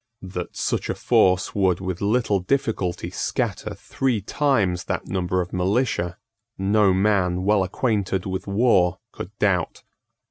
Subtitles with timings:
[0.23, 6.17] That such a force would with little difficulty scatter three times that number of militia,
[6.57, 9.83] no man well acquainted with war could doubt.